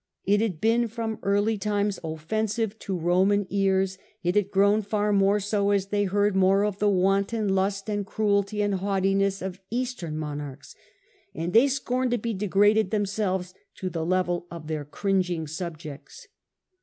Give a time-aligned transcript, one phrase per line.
[0.25, 5.13] It had been from sincerely early times offensive to Roman ears; it had grown far
[5.13, 8.65] more so as they heard more of the title of King wanton lust and cmelty
[8.65, 10.73] and haughtiness of Eastern mo narchs,
[11.35, 16.27] and they scorned to be degraded themselves to the level of their cringing subjects.